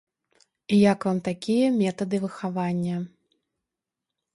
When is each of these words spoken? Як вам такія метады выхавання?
Як 0.91 0.99
вам 1.09 1.21
такія 1.29 1.67
метады 1.83 2.17
выхавання? 2.27 2.95